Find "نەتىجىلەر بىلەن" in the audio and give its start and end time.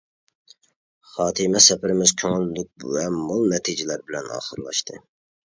3.53-4.33